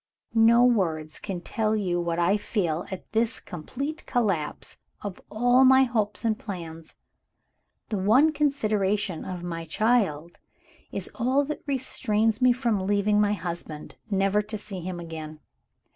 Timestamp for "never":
14.09-14.41